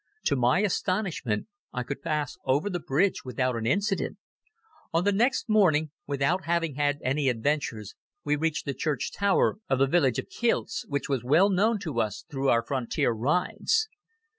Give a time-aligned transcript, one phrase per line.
[0.23, 4.17] To my astonishment I could pass over the bridge without an incident.
[4.91, 7.93] On the next morning, without having had any adventures,
[8.23, 12.01] we reached the church tower of the village of Kieltze, which was well known to
[12.01, 13.89] us through our frontier rides.